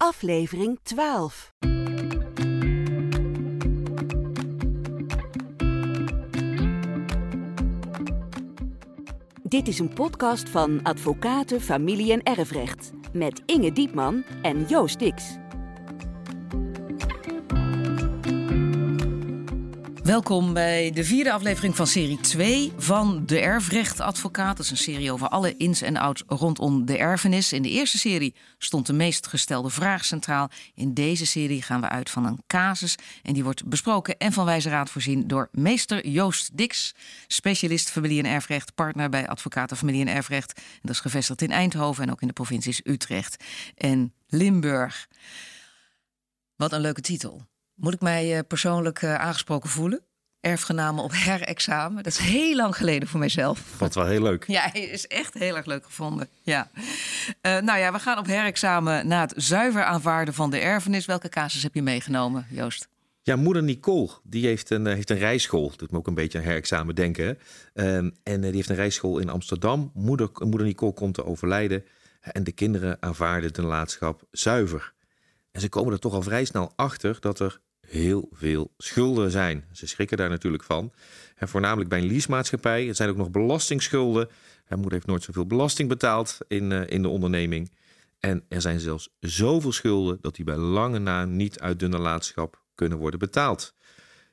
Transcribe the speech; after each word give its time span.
aflevering 0.00 0.78
12. 0.82 1.52
Dit 9.42 9.68
is 9.68 9.78
een 9.78 9.92
podcast 9.94 10.48
van 10.48 10.82
Advocaten, 10.82 11.60
Familie 11.60 12.12
en 12.12 12.22
Erfrecht 12.22 12.90
met 13.12 13.42
Inge 13.46 13.72
Diepman 13.72 14.24
en 14.42 14.64
Joost 14.64 14.98
Dix. 14.98 15.38
Welkom 20.10 20.52
bij 20.52 20.90
de 20.90 21.04
vierde 21.04 21.32
aflevering 21.32 21.76
van 21.76 21.86
serie 21.86 22.20
2 22.20 22.72
van 22.76 23.26
De 23.26 23.40
Erfrechtadvocaat. 23.40 24.56
Dat 24.56 24.64
is 24.64 24.70
een 24.70 24.76
serie 24.76 25.12
over 25.12 25.28
alle 25.28 25.56
ins 25.56 25.82
en 25.82 25.96
outs 25.96 26.22
rondom 26.26 26.86
de 26.86 26.96
erfenis. 26.96 27.52
In 27.52 27.62
de 27.62 27.68
eerste 27.68 27.98
serie 27.98 28.34
stond 28.58 28.86
de 28.86 28.92
meest 28.92 29.26
gestelde 29.26 29.70
vraag 29.70 30.04
centraal. 30.04 30.50
In 30.74 30.94
deze 30.94 31.26
serie 31.26 31.62
gaan 31.62 31.80
we 31.80 31.88
uit 31.88 32.10
van 32.10 32.26
een 32.26 32.42
casus. 32.46 32.94
En 33.22 33.32
die 33.32 33.44
wordt 33.44 33.66
besproken 33.66 34.18
en 34.18 34.32
van 34.32 34.44
wijze 34.44 34.68
raad 34.68 34.90
voorzien 34.90 35.26
door 35.26 35.48
meester 35.52 36.08
Joost 36.08 36.56
Dix. 36.56 36.94
Specialist 37.26 37.90
familie- 37.90 38.18
en 38.18 38.30
erfrecht, 38.30 38.74
partner 38.74 39.08
bij 39.08 39.28
Advocaten 39.28 39.76
Familie- 39.76 40.00
en 40.00 40.14
Erfrecht. 40.14 40.60
Dat 40.82 40.90
is 40.90 41.00
gevestigd 41.00 41.42
in 41.42 41.50
Eindhoven 41.50 42.02
en 42.02 42.10
ook 42.10 42.20
in 42.20 42.26
de 42.26 42.32
provincies 42.32 42.80
Utrecht 42.84 43.44
en 43.76 44.14
Limburg. 44.28 45.08
Wat 46.56 46.72
een 46.72 46.80
leuke 46.80 47.00
titel. 47.00 47.49
Moet 47.80 47.94
ik 47.94 48.00
mij 48.00 48.36
eh, 48.36 48.42
persoonlijk 48.48 49.02
eh, 49.02 49.14
aangesproken 49.14 49.68
voelen? 49.68 50.00
Erfgenamen 50.40 51.04
op 51.04 51.12
herexamen. 51.24 52.02
Dat 52.02 52.12
is 52.12 52.18
heel 52.18 52.56
lang 52.56 52.76
geleden 52.76 53.08
voor 53.08 53.18
mijzelf. 53.18 53.58
Vond 53.76 53.94
wel 53.94 54.06
heel 54.06 54.22
leuk. 54.22 54.44
Ja, 54.46 54.74
is 54.74 55.06
echt 55.06 55.34
heel 55.34 55.56
erg 55.56 55.66
leuk 55.66 55.84
gevonden. 55.84 56.28
Ja. 56.42 56.70
Uh, 56.76 57.58
nou 57.58 57.78
ja, 57.78 57.92
we 57.92 57.98
gaan 57.98 58.18
op 58.18 58.26
herexamen 58.26 59.06
naar 59.06 59.20
het 59.20 59.32
zuiver 59.36 59.84
aanvaarden 59.84 60.34
van 60.34 60.50
de 60.50 60.58
erfenis. 60.58 61.06
Welke 61.06 61.28
casus 61.28 61.62
heb 61.62 61.74
je 61.74 61.82
meegenomen, 61.82 62.46
Joost? 62.50 62.88
Ja, 63.22 63.36
moeder 63.36 63.62
Nicole, 63.62 64.10
die 64.22 64.46
heeft 64.46 64.70
een, 64.70 64.86
heeft 64.86 65.10
een 65.10 65.18
rijschool. 65.18 65.72
Dat 65.76 65.90
me 65.90 65.98
ook 65.98 66.06
een 66.06 66.14
beetje 66.14 66.38
aan 66.38 66.44
herexamen 66.44 66.94
denken. 66.94 67.38
Um, 67.74 68.16
en 68.22 68.40
die 68.40 68.54
heeft 68.54 68.68
een 68.68 68.76
rijschool 68.76 69.18
in 69.18 69.28
Amsterdam. 69.28 69.90
Moeder, 69.94 70.28
moeder 70.32 70.66
Nicole 70.66 70.92
komt 70.92 71.14
te 71.14 71.24
overlijden. 71.24 71.84
En 72.20 72.44
de 72.44 72.52
kinderen 72.52 72.96
aanvaarden 73.00 73.52
de 73.52 73.62
nalatenschap 73.62 74.22
zuiver. 74.30 74.92
En 75.50 75.60
ze 75.60 75.68
komen 75.68 75.92
er 75.92 75.98
toch 75.98 76.14
al 76.14 76.22
vrij 76.22 76.44
snel 76.44 76.72
achter 76.76 77.16
dat 77.20 77.40
er 77.40 77.60
heel 77.90 78.28
veel 78.32 78.72
schulden 78.78 79.30
zijn. 79.30 79.64
Ze 79.72 79.86
schrikken 79.86 80.16
daar 80.16 80.28
natuurlijk 80.28 80.62
van. 80.62 80.92
En 81.36 81.48
voornamelijk 81.48 81.88
bij 81.88 81.98
een 81.98 82.06
leasemaatschappij. 82.06 82.88
Er 82.88 82.94
zijn 82.94 83.08
ook 83.08 83.16
nog 83.16 83.30
belastingsschulden. 83.30 84.28
Haar 84.64 84.78
moeder 84.78 84.94
heeft 84.94 85.06
nooit 85.06 85.22
zoveel 85.22 85.46
belasting 85.46 85.88
betaald 85.88 86.38
in, 86.48 86.70
uh, 86.70 86.82
in 86.86 87.02
de 87.02 87.08
onderneming. 87.08 87.72
En 88.18 88.44
er 88.48 88.60
zijn 88.60 88.80
zelfs 88.80 89.08
zoveel 89.20 89.72
schulden 89.72 90.18
dat 90.20 90.34
die 90.34 90.44
bij 90.44 90.56
lange 90.56 90.98
na 90.98 91.24
niet 91.24 91.60
uit 91.60 91.80
de 91.80 91.88
nalatenschap 91.88 92.62
kunnen 92.74 92.98
worden 92.98 93.18
betaald. 93.18 93.74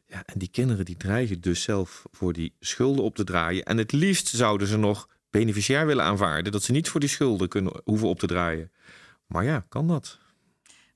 Ja, 0.08 0.24
en 0.26 0.40
die 0.40 0.50
kinderen 0.50 0.86
die 0.86 0.98
dreigen 0.98 1.42
dus 1.42 1.62
zelf 1.62 2.06
voor 2.12 2.34
die 2.34 2.56
schulden 2.60 3.04
op 3.04 3.16
te 3.16 3.24
draaien. 3.24 3.64
En 3.64 3.78
het 3.78 3.92
liefst 3.92 4.28
zouden 4.28 4.68
ze 4.68 4.78
nog 4.78 5.10
beneficiair 5.30 5.86
willen 5.86 6.04
aanvaarden, 6.04 6.52
dat 6.52 6.64
ze 6.64 6.72
niet 6.72 6.90
voor 6.90 7.00
die 7.00 7.10
schulden 7.10 7.48
kunnen 7.50 7.82
hoeven 7.84 8.08
op 8.08 8.20
te 8.20 8.28
draaien. 8.28 8.72
Maar 9.26 9.44
ja, 9.44 9.66
kan 9.70 9.88
dat? 9.88 10.20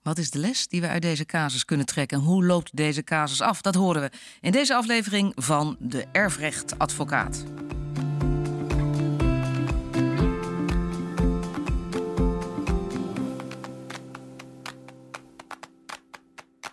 Wat 0.03 0.17
is 0.17 0.29
de 0.29 0.39
les 0.39 0.67
die 0.67 0.81
we 0.81 0.87
uit 0.87 1.01
deze 1.01 1.25
casus 1.25 1.65
kunnen 1.65 1.85
trekken? 1.85 2.17
En 2.17 2.23
hoe 2.23 2.45
loopt 2.45 2.75
deze 2.75 3.03
casus 3.03 3.41
af? 3.41 3.61
Dat 3.61 3.75
horen 3.75 4.01
we 4.01 4.11
in 4.39 4.51
deze 4.51 4.75
aflevering 4.75 5.33
van 5.35 5.77
de 5.79 6.05
Erfrechtadvocaat. 6.11 7.43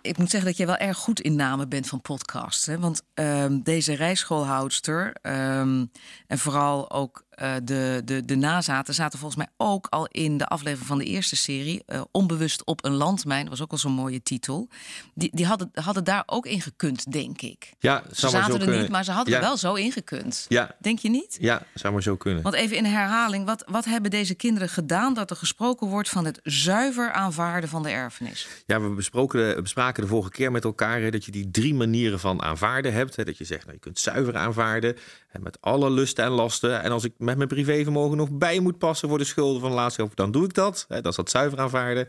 ik 0.01 0.17
moet 0.17 0.29
zeggen 0.29 0.49
dat 0.49 0.57
je 0.57 0.65
wel 0.65 0.77
erg 0.77 0.97
goed 0.97 1.19
in 1.19 1.35
namen 1.35 1.69
bent 1.69 1.87
van 1.87 2.01
podcasts. 2.01 2.65
Hè? 2.65 2.79
Want 2.79 3.01
um, 3.13 3.63
deze 3.63 3.93
rijschoolhoudster 3.93 5.15
um, 5.21 5.91
en 6.27 6.37
vooral 6.37 6.91
ook 6.91 7.23
uh, 7.41 7.53
de, 7.63 8.01
de, 8.05 8.25
de 8.25 8.35
nazaten 8.35 8.93
zaten 8.93 9.19
volgens 9.19 9.45
mij 9.45 9.53
ook 9.57 9.87
al 9.89 10.07
in 10.11 10.37
de 10.37 10.45
aflevering 10.45 10.87
van 10.87 10.97
de 10.97 11.05
eerste 11.05 11.35
serie. 11.35 11.83
Uh, 11.87 12.01
onbewust 12.11 12.63
op 12.63 12.85
een 12.85 12.93
landmijn, 12.93 13.41
dat 13.41 13.49
was 13.49 13.61
ook 13.61 13.71
al 13.71 13.77
zo'n 13.77 13.91
mooie 13.91 14.23
titel. 14.23 14.67
Die, 15.13 15.29
die 15.33 15.45
hadden, 15.45 15.69
hadden 15.73 16.03
daar 16.03 16.23
ook 16.25 16.45
in 16.45 16.61
gekund, 16.61 17.11
denk 17.11 17.41
ik. 17.41 17.73
Ja, 17.79 18.03
ze 18.11 18.29
zaten 18.29 18.53
er 18.53 18.59
kunnen. 18.59 18.79
niet, 18.79 18.89
maar 18.89 19.03
ze 19.03 19.11
hadden 19.11 19.33
ja. 19.33 19.39
er 19.39 19.45
wel 19.45 19.57
zo 19.57 19.73
in 19.73 19.91
gekund. 19.91 20.45
Ja. 20.47 20.75
Denk 20.79 20.99
je 20.99 21.09
niet? 21.09 21.37
Ja, 21.39 21.61
zou 21.73 21.93
maar 21.93 22.03
zo 22.03 22.15
kunnen. 22.15 22.43
Want 22.43 22.55
even 22.55 22.77
in 22.77 22.85
herhaling, 22.85 23.45
wat, 23.45 23.63
wat 23.67 23.85
hebben 23.85 24.11
deze 24.11 24.35
kinderen 24.35 24.69
gedaan 24.69 25.13
dat 25.13 25.29
er 25.29 25.35
gesproken 25.35 25.87
wordt 25.87 26.09
van 26.09 26.25
het 26.25 26.39
zuiver 26.43 27.11
aanvaarden 27.11 27.69
van 27.69 27.83
de 27.83 27.89
erfenis? 27.89 28.47
Ja, 28.65 28.81
we 28.81 28.89
besproken, 28.89 29.63
bespraken 29.63 30.03
de 30.03 30.09
vorige 30.09 30.31
keer 30.31 30.51
met 30.51 30.63
elkaar 30.63 31.01
hè, 31.01 31.11
dat 31.11 31.25
je 31.25 31.31
die 31.31 31.51
drie 31.51 31.73
manieren 31.73 32.19
van 32.19 32.41
aanvaarden 32.41 32.93
hebt. 32.93 33.15
Hè, 33.15 33.23
dat 33.23 33.37
je 33.37 33.45
zegt, 33.45 33.61
nou, 33.61 33.73
je 33.73 33.79
kunt 33.79 33.99
zuiver 33.99 34.37
aanvaarden 34.37 34.97
met 35.41 35.61
alle 35.61 35.91
lusten 35.91 36.23
en 36.23 36.31
lasten. 36.31 36.81
En 36.81 36.91
als 36.91 37.03
ik 37.03 37.13
met 37.17 37.37
mijn 37.37 37.49
privévermogen 37.49 38.17
nog 38.17 38.31
bij 38.31 38.59
moet 38.59 38.77
passen 38.77 39.09
voor 39.09 39.17
de 39.17 39.23
schulden 39.23 39.61
van 39.61 39.69
de 39.69 39.75
laatschap, 39.75 40.15
dan 40.15 40.31
doe 40.31 40.45
ik 40.45 40.53
dat. 40.53 40.85
Dat 40.87 41.05
is 41.05 41.15
dat 41.15 41.29
zuiver 41.29 41.59
aanvaarden. 41.59 42.07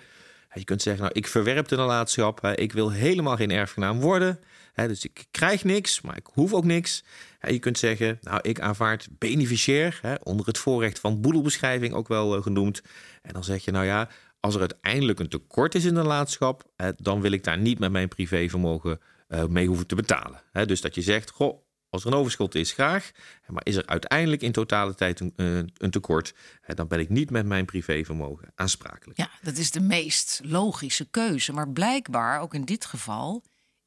Je 0.54 0.64
kunt 0.64 0.82
zeggen, 0.82 1.03
nou, 1.03 1.14
ik 1.16 1.26
verwerp 1.26 1.69
de 1.69 1.76
nalatenschap. 1.76 2.47
Ik 2.47 2.72
wil 2.72 2.91
helemaal 2.91 3.36
geen 3.36 3.50
erfgenaam 3.50 4.00
worden. 4.00 4.41
Dus 4.75 5.04
ik 5.04 5.26
krijg 5.31 5.64
niks, 5.64 6.00
maar 6.00 6.16
ik 6.16 6.26
hoef 6.32 6.53
ook 6.53 6.64
niks. 6.64 7.04
Je 7.41 7.58
kunt 7.58 7.78
zeggen, 7.78 8.19
nou, 8.20 8.38
ik 8.42 8.60
aanvaard 8.60 9.08
beneficiair, 9.19 10.19
onder 10.22 10.47
het 10.47 10.58
voorrecht 10.58 10.98
van 10.98 11.20
boedelbeschrijving 11.20 11.94
ook 11.94 12.08
wel 12.08 12.37
eh, 12.37 12.42
genoemd. 12.42 12.82
En 13.22 13.32
dan 13.32 13.44
zeg 13.44 13.64
je, 13.64 13.70
nou 13.70 13.84
ja, 13.84 14.08
als 14.41 14.54
er 14.54 14.60
uiteindelijk 14.60 15.20
een 15.20 15.28
tekort 15.28 15.75
is 15.75 15.84
in 15.84 15.94
de 15.94 16.00
nalatenschap, 16.02 16.64
dan 16.97 17.20
wil 17.20 17.32
ik 17.32 17.44
daar 17.44 17.58
niet 17.58 17.78
met 17.78 17.91
mijn 17.91 18.08
privévermogen 18.08 19.00
uh, 19.28 19.44
mee 19.44 19.66
hoeven 19.66 19.87
te 19.87 19.94
betalen. 19.94 20.42
Dus 20.66 20.81
dat 20.81 20.94
je 20.94 21.02
zegt, 21.02 21.31
goh, 21.31 21.62
als 21.91 22.05
er 22.05 22.12
een 22.12 22.19
overschot 22.19 22.55
is, 22.55 22.73
graag. 22.73 23.11
Maar 23.47 23.67
is 23.67 23.77
er 23.77 23.87
uiteindelijk 23.87 24.43
in 24.43 24.53
totale 24.53 24.95
tijd 24.95 25.21
een, 25.21 25.33
uh, 25.37 25.56
een 25.77 25.91
tekort, 25.91 26.34
dan 26.67 26.89
ben 26.89 26.99
ik 26.99 27.09
niet 27.09 27.31
met 27.31 27.47
mijn 27.47 27.65
privévermogen 27.65 28.53
aansprakelijk. 28.55 29.19
Ja, 29.19 29.31
dat 29.43 29.56
is 29.56 29.71
de 29.71 29.81
meest 29.81 30.41
logische 30.45 31.06
keuze. 31.11 31.53
Maar 31.53 31.69
blijkbaar, 31.69 32.41
ook 32.41 32.55
in 32.55 32.65
dit 32.65 32.84
geval, 32.84 33.43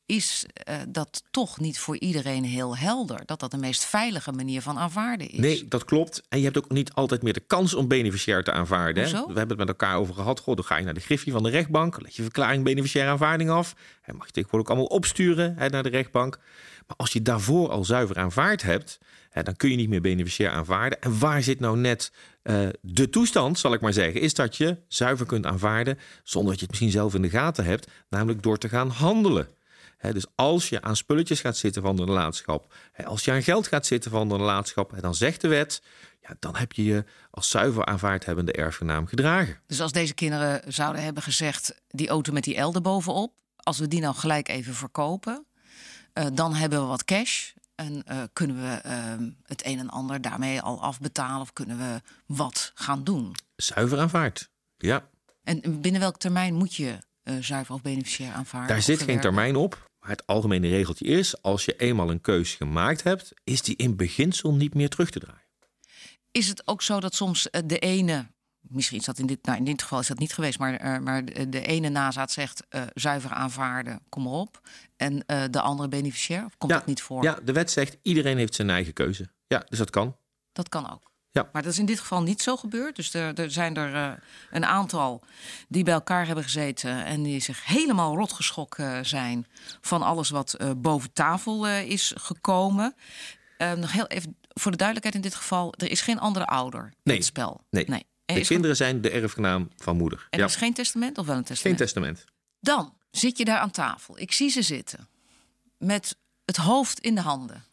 is 0.05 0.45
uh, 0.69 0.75
dat 0.87 1.23
toch 1.31 1.59
niet 1.59 1.79
voor 1.79 1.97
iedereen 1.97 2.43
heel 2.43 2.77
helder. 2.77 3.25
Dat 3.25 3.39
dat 3.39 3.51
de 3.51 3.57
meest 3.57 3.85
veilige 3.85 4.31
manier 4.31 4.61
van 4.61 4.77
aanvaarden 4.77 5.29
is. 5.29 5.39
Nee, 5.39 5.67
dat 5.67 5.85
klopt. 5.85 6.23
En 6.29 6.37
je 6.37 6.43
hebt 6.43 6.57
ook 6.57 6.71
niet 6.71 6.93
altijd 6.93 7.21
meer 7.21 7.33
de 7.33 7.43
kans 7.47 7.73
om 7.73 7.87
beneficiair 7.87 8.43
te 8.43 8.51
aanvaarden. 8.51 9.03
Hè? 9.03 9.09
We 9.09 9.17
hebben 9.17 9.47
het 9.47 9.57
met 9.57 9.67
elkaar 9.67 9.97
over 9.97 10.13
gehad. 10.13 10.39
Goh, 10.39 10.55
dan 10.55 10.65
ga 10.65 10.77
je 10.77 10.83
naar 10.83 10.93
de 10.93 10.99
griffie 10.99 11.31
van 11.31 11.43
de 11.43 11.49
rechtbank. 11.49 12.01
Leg 12.01 12.15
je 12.15 12.21
verklaring 12.21 12.63
beneficiaire 12.63 13.11
aanvaarding 13.11 13.49
af. 13.49 13.75
En 14.01 14.15
mag 14.15 14.25
je 14.25 14.31
tegenwoordig 14.31 14.69
ook 14.69 14.77
allemaal 14.77 14.97
opsturen 14.97 15.55
hè, 15.57 15.69
naar 15.69 15.83
de 15.83 15.89
rechtbank. 15.89 16.39
Maar 16.87 16.97
als 16.97 17.13
je 17.13 17.21
daarvoor 17.21 17.69
al 17.69 17.85
zuiver 17.85 18.17
aanvaard 18.17 18.61
hebt, 18.61 18.99
hè, 19.29 19.43
dan 19.43 19.55
kun 19.55 19.69
je 19.69 19.75
niet 19.75 19.89
meer 19.89 20.01
beneficiair 20.01 20.51
aanvaarden. 20.51 21.01
En 21.01 21.19
waar 21.19 21.43
zit 21.43 21.59
nou 21.59 21.77
net 21.77 22.11
uh, 22.43 22.67
de 22.81 23.09
toestand, 23.09 23.59
zal 23.59 23.73
ik 23.73 23.81
maar 23.81 23.93
zeggen, 23.93 24.21
is 24.21 24.33
dat 24.33 24.57
je 24.57 24.77
zuiver 24.87 25.25
kunt 25.25 25.45
aanvaarden 25.45 25.99
zonder 26.23 26.51
dat 26.51 26.59
je 26.59 26.65
het 26.65 26.69
misschien 26.69 26.91
zelf 26.91 27.13
in 27.13 27.21
de 27.21 27.29
gaten 27.29 27.65
hebt, 27.65 27.91
namelijk 28.09 28.43
door 28.43 28.57
te 28.57 28.69
gaan 28.69 28.89
handelen. 28.89 29.47
He, 30.03 30.13
dus 30.13 30.25
als 30.35 30.69
je 30.69 30.81
aan 30.81 30.95
spulletjes 30.95 31.39
gaat 31.39 31.57
zitten 31.57 31.81
van 31.81 31.95
de 31.95 32.05
nalatenschap, 32.05 32.73
als 33.05 33.25
je 33.25 33.31
aan 33.31 33.43
geld 33.43 33.67
gaat 33.67 33.85
zitten 33.85 34.11
van 34.11 34.29
de 34.29 34.37
nalatenschap, 34.37 35.01
dan 35.01 35.15
zegt 35.15 35.41
de 35.41 35.47
wet, 35.47 35.81
ja, 36.21 36.35
dan 36.39 36.55
heb 36.55 36.71
je 36.71 36.83
je 36.83 37.05
als 37.29 37.49
zuiver 37.49 37.85
aanvaard 37.85 38.25
hebbende 38.25 38.51
erfgenaam 38.51 39.07
gedragen. 39.07 39.59
Dus 39.67 39.81
als 39.81 39.91
deze 39.91 40.13
kinderen 40.13 40.73
zouden 40.73 41.03
hebben 41.03 41.23
gezegd, 41.23 41.81
die 41.87 42.09
auto 42.09 42.33
met 42.33 42.43
die 42.43 42.59
L 42.59 42.81
bovenop, 42.81 43.33
als 43.55 43.79
we 43.79 43.87
die 43.87 43.99
nou 43.99 44.15
gelijk 44.15 44.47
even 44.47 44.73
verkopen, 44.73 45.45
uh, 46.13 46.25
dan 46.33 46.53
hebben 46.53 46.79
we 46.79 46.85
wat 46.85 47.05
cash. 47.05 47.51
En 47.75 48.03
uh, 48.11 48.23
kunnen 48.33 48.55
we 48.55 48.81
uh, 48.85 49.27
het 49.43 49.65
een 49.65 49.79
en 49.79 49.89
ander 49.89 50.21
daarmee 50.21 50.61
al 50.61 50.81
afbetalen 50.81 51.41
of 51.41 51.53
kunnen 51.53 51.77
we 51.77 52.01
wat 52.25 52.71
gaan 52.75 53.03
doen? 53.03 53.35
Zuiver 53.55 53.99
aanvaard, 53.99 54.49
ja. 54.77 55.09
En 55.43 55.81
binnen 55.81 56.01
welk 56.01 56.17
termijn 56.17 56.53
moet 56.53 56.75
je 56.75 56.97
zuiver 57.39 57.75
of 57.75 57.81
beneficiair 57.81 58.33
aanvaarden? 58.33 58.69
Daar 58.69 58.81
zit 58.81 59.01
geen 59.01 59.19
termijn 59.19 59.55
op. 59.55 59.91
Maar 60.03 60.11
het 60.11 60.27
algemene 60.27 60.67
regeltje 60.67 61.05
is, 61.05 61.41
als 61.41 61.65
je 61.65 61.75
eenmaal 61.75 62.09
een 62.09 62.21
keus 62.21 62.53
gemaakt 62.53 63.03
hebt, 63.03 63.33
is 63.43 63.61
die 63.61 63.75
in 63.75 63.95
beginsel 63.95 64.53
niet 64.53 64.73
meer 64.73 64.89
terug 64.89 65.09
te 65.09 65.19
draaien. 65.19 65.41
Is 66.31 66.47
het 66.47 66.67
ook 66.67 66.81
zo 66.81 66.99
dat 66.99 67.15
soms 67.15 67.47
de 67.65 67.79
ene, 67.79 68.27
misschien 68.59 68.99
is 68.99 69.05
dat 69.05 69.19
in 69.19 69.25
dit, 69.25 69.45
nou 69.45 69.57
in 69.57 69.63
dit 69.63 69.81
geval 69.81 69.99
is 69.99 70.07
dat 70.07 70.19
niet 70.19 70.33
geweest, 70.33 70.59
maar, 70.59 70.85
uh, 70.85 70.99
maar 70.99 71.25
de, 71.49 71.61
ene 71.61 71.89
nazaat 71.89 72.31
zegt 72.31 72.63
uh, 72.69 72.81
zuiver 72.93 73.31
aanvaarden, 73.31 73.99
kom 74.09 74.27
op. 74.27 74.61
En 74.95 75.13
uh, 75.13 75.43
de 75.49 75.61
andere 75.61 75.89
beneficiair, 75.89 76.45
of 76.45 76.57
komt 76.57 76.71
ja, 76.71 76.77
dat 76.77 76.87
niet 76.87 77.01
voor? 77.01 77.23
Ja, 77.23 77.39
de 77.43 77.51
wet 77.51 77.71
zegt 77.71 77.97
iedereen 78.01 78.37
heeft 78.37 78.55
zijn 78.55 78.69
eigen 78.69 78.93
keuze. 78.93 79.31
Ja, 79.47 79.65
dus 79.69 79.77
dat 79.77 79.89
kan. 79.89 80.17
Dat 80.51 80.69
kan 80.69 80.91
ook. 80.91 81.11
Ja. 81.33 81.49
Maar 81.51 81.61
dat 81.61 81.71
is 81.71 81.79
in 81.79 81.85
dit 81.85 81.99
geval 81.99 82.21
niet 82.21 82.41
zo 82.41 82.55
gebeurd. 82.57 82.95
Dus 82.95 83.13
er, 83.13 83.39
er 83.39 83.51
zijn 83.51 83.75
er 83.75 83.93
uh, 83.93 84.13
een 84.51 84.65
aantal 84.65 85.21
die 85.67 85.83
bij 85.83 85.93
elkaar 85.93 86.25
hebben 86.25 86.43
gezeten 86.43 87.05
en 87.05 87.23
die 87.23 87.39
zich 87.39 87.65
helemaal 87.65 88.15
rotgeschrokken 88.15 89.05
zijn 89.05 89.47
van 89.81 90.01
alles 90.01 90.29
wat 90.29 90.55
uh, 90.57 90.71
boven 90.77 91.13
tafel 91.13 91.67
is 91.67 92.13
gekomen. 92.15 92.95
nog 93.57 93.91
heel 93.91 94.07
even 94.07 94.37
voor 94.53 94.71
de 94.71 94.77
duidelijkheid 94.77 95.15
in 95.15 95.29
dit 95.29 95.35
geval: 95.39 95.73
er 95.77 95.91
is 95.91 96.01
geen 96.01 96.19
andere 96.19 96.45
ouder 96.45 96.81
nee. 96.81 96.93
in 97.03 97.13
het 97.13 97.25
spel. 97.25 97.61
Nee. 97.69 97.85
nee. 97.87 98.05
De 98.25 98.45
kinderen 98.45 98.75
zijn 98.75 99.01
de 99.01 99.09
erfgenaam 99.09 99.69
van 99.75 99.97
moeder. 99.97 100.27
Ja. 100.29 100.37
er 100.37 100.45
is 100.45 100.55
geen 100.55 100.73
testament 100.73 101.17
of 101.17 101.25
wel 101.25 101.35
een 101.35 101.43
testament? 101.43 101.77
Geen 101.77 101.87
testament. 101.87 102.25
Dan 102.59 102.93
zit 103.11 103.37
je 103.37 103.45
daar 103.45 103.59
aan 103.59 103.71
tafel. 103.71 104.19
Ik 104.19 104.31
zie 104.31 104.49
ze 104.49 104.61
zitten. 104.61 105.07
Met 105.77 106.17
het 106.45 106.57
hoofd 106.57 106.99
in 106.99 107.15
de 107.15 107.21
handen. 107.21 107.63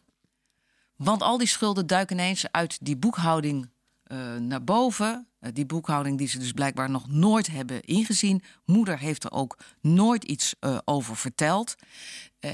Want 1.03 1.21
al 1.21 1.37
die 1.37 1.47
schulden 1.47 1.87
duiken 1.87 2.15
ineens 2.15 2.51
uit 2.51 2.77
die 2.81 2.97
boekhouding 2.97 3.69
uh, 4.07 4.35
naar 4.35 4.63
boven. 4.63 5.27
Uh, 5.39 5.49
die 5.53 5.65
boekhouding 5.65 6.17
die 6.17 6.27
ze 6.27 6.39
dus 6.39 6.51
blijkbaar 6.51 6.89
nog 6.89 7.07
nooit 7.07 7.47
hebben 7.47 7.81
ingezien. 7.81 8.43
Moeder 8.65 8.99
heeft 8.99 9.23
er 9.23 9.31
ook 9.31 9.57
nooit 9.79 10.23
iets 10.23 10.55
uh, 10.59 10.77
over 10.85 11.15
verteld. 11.17 11.75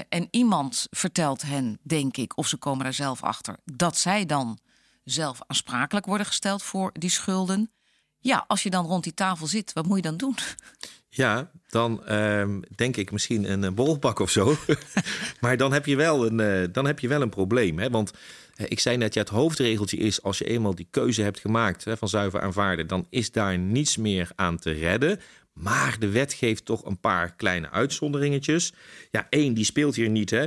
en 0.08 0.28
iemand 0.30 0.86
vertelt 0.90 1.42
hen, 1.42 1.78
denk 1.82 2.16
ik, 2.16 2.36
of 2.36 2.46
ze 2.46 2.56
komen 2.56 2.86
er 2.86 2.92
zelf 2.92 3.22
achter, 3.22 3.56
dat 3.64 3.96
zij 3.96 4.26
dan 4.26 4.58
zelf 5.04 5.38
aansprakelijk 5.46 6.06
worden 6.06 6.26
gesteld 6.26 6.62
voor 6.62 6.90
die 6.92 7.10
schulden. 7.10 7.72
Ja, 8.18 8.44
als 8.46 8.62
je 8.62 8.70
dan 8.70 8.86
rond 8.86 9.04
die 9.04 9.14
tafel 9.14 9.46
zit, 9.46 9.72
wat 9.72 9.86
moet 9.86 9.96
je 9.96 10.02
dan 10.02 10.16
doen? 10.16 10.36
Ja, 11.18 11.50
dan 11.68 12.02
uh, 12.08 12.48
denk 12.74 12.96
ik 12.96 13.12
misschien 13.12 13.52
een 13.52 13.74
borrelbak 13.74 14.18
of 14.18 14.30
zo. 14.30 14.56
maar 15.40 15.56
dan 15.56 15.72
heb 15.72 15.86
je 15.86 15.96
wel 15.96 16.26
een, 16.26 16.38
uh, 16.38 16.68
dan 16.72 16.86
heb 16.86 16.98
je 16.98 17.08
wel 17.08 17.22
een 17.22 17.28
probleem. 17.28 17.78
Hè? 17.78 17.90
Want 17.90 18.12
uh, 18.56 18.66
ik 18.68 18.80
zei 18.80 18.96
net, 18.96 19.14
ja, 19.14 19.20
het 19.20 19.28
hoofdregeltje 19.28 19.96
is... 19.96 20.22
als 20.22 20.38
je 20.38 20.44
eenmaal 20.44 20.74
die 20.74 20.86
keuze 20.90 21.22
hebt 21.22 21.38
gemaakt 21.38 21.84
hè, 21.84 21.96
van 21.96 22.08
zuiver 22.08 22.40
aanvaarden... 22.40 22.86
dan 22.86 23.06
is 23.10 23.32
daar 23.32 23.58
niets 23.58 23.96
meer 23.96 24.30
aan 24.34 24.58
te 24.58 24.70
redden. 24.70 25.20
Maar 25.52 25.96
de 25.98 26.08
wet 26.08 26.32
geeft 26.32 26.64
toch 26.64 26.84
een 26.84 27.00
paar 27.00 27.34
kleine 27.36 27.70
uitzonderingetjes. 27.70 28.72
Ja, 29.10 29.26
één, 29.30 29.54
die 29.54 29.64
speelt 29.64 29.94
hier 29.94 30.10
niet. 30.10 30.30
Hè? 30.30 30.46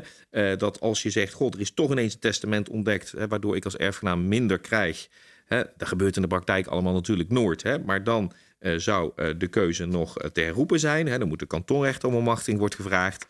Dat 0.56 0.79
als 0.79 1.03
je 1.03 1.09
zegt, 1.09 1.33
god, 1.33 1.53
er 1.53 1.59
is 1.59 1.74
toch 1.74 1.91
ineens 1.91 2.13
een 2.13 2.19
testament 2.19 2.69
ontdekt... 2.69 3.12
Hè, 3.12 3.27
waardoor 3.27 3.56
ik 3.56 3.65
als 3.65 3.77
erfgenaam 3.77 4.27
minder 4.27 4.59
krijg... 4.59 5.07
Hè, 5.45 5.63
dat 5.77 5.88
gebeurt 5.88 6.15
in 6.15 6.21
de 6.21 6.27
praktijk 6.27 6.67
allemaal 6.67 6.94
natuurlijk 6.94 7.29
nooit. 7.29 7.63
Hè? 7.63 7.79
Maar 7.79 8.03
dan 8.03 8.31
zou 8.75 9.11
uh, 9.15 9.29
de 9.37 9.47
keuze 9.47 9.85
nog 9.85 10.17
te 10.33 10.41
herroepen 10.41 10.79
zijn. 10.79 11.07
Hè? 11.07 11.17
Dan 11.17 11.27
moet 11.27 11.39
de 11.39 11.45
kantonrechter 11.45 12.09
om 12.09 12.15
omachting 12.15 12.59
wordt 12.59 12.75
gevraagd. 12.75 13.27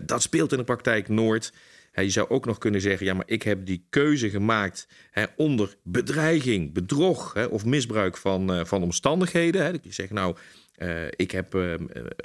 Dat 0.00 0.22
speelt 0.22 0.52
in 0.52 0.58
de 0.58 0.64
praktijk 0.64 1.08
nooit. 1.08 1.52
Je 1.92 2.10
zou 2.10 2.28
ook 2.28 2.46
nog 2.46 2.58
kunnen 2.58 2.80
zeggen: 2.80 3.06
ja, 3.06 3.14
maar 3.14 3.28
ik 3.28 3.42
heb 3.42 3.66
die 3.66 3.86
keuze 3.90 4.30
gemaakt 4.30 4.88
hè, 5.10 5.24
onder 5.36 5.76
bedreiging, 5.82 6.72
bedrog 6.72 7.32
hè, 7.32 7.44
of 7.44 7.64
misbruik 7.64 8.16
van, 8.16 8.66
van 8.66 8.82
omstandigheden. 8.82 9.64
Hè? 9.64 9.72
Dat 9.72 9.84
je 9.84 9.92
zegt, 9.92 10.10
nou. 10.10 10.36
Uh, 10.78 11.06
ik 11.10 11.30
heb 11.30 11.54
uh, 11.54 11.74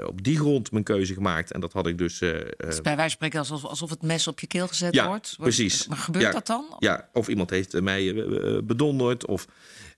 op 0.05 0.23
die 0.23 0.37
grond 0.37 0.71
mijn 0.71 0.83
keuze 0.83 1.13
gemaakt 1.13 1.51
en 1.51 1.59
dat 1.59 1.73
had 1.73 1.87
ik 1.87 1.97
dus. 1.97 2.21
Uh, 2.21 2.31
dus 2.57 2.81
bij 2.81 2.95
wijze 2.95 2.95
van 2.95 3.09
spreken 3.09 3.39
alsof, 3.39 3.65
alsof 3.65 3.89
het 3.89 4.01
mes 4.01 4.27
op 4.27 4.39
je 4.39 4.47
keel 4.47 4.67
gezet 4.67 4.93
ja, 4.93 5.07
wordt. 5.07 5.35
Precies. 5.39 5.87
Maar 5.87 5.97
gebeurt 5.97 6.25
ja, 6.25 6.31
dat 6.31 6.47
dan? 6.47 6.75
Ja, 6.79 7.09
of 7.13 7.27
iemand 7.27 7.49
heeft 7.49 7.81
mij 7.81 8.13
bedonderd. 8.63 9.25
Of 9.25 9.47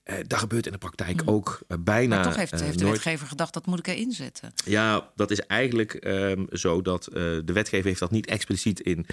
uh, 0.04 0.16
dat 0.26 0.38
gebeurt 0.38 0.66
in 0.66 0.72
de 0.72 0.78
praktijk 0.78 1.22
ook 1.24 1.60
bijna. 1.80 2.14
Maar 2.14 2.24
toch 2.24 2.36
heeft, 2.36 2.60
heeft 2.60 2.78
de 2.78 2.84
nooit. 2.84 2.96
wetgever 2.96 3.26
gedacht 3.26 3.54
dat 3.54 3.66
moet 3.66 3.78
ik 3.78 3.86
erin 3.86 4.12
zetten. 4.12 4.52
Ja, 4.64 5.10
dat 5.14 5.30
is 5.30 5.40
eigenlijk 5.40 6.04
um, 6.06 6.46
zo 6.52 6.82
dat 6.82 7.04
de 7.12 7.52
wetgever 7.52 7.86
heeft 7.86 8.00
dat 8.00 8.10
niet 8.10 8.26
expliciet 8.26 8.80
in 8.80 9.06